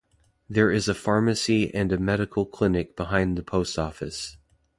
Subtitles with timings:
[0.49, 4.35] There is a pharmacy and a medical clinic behind the post office.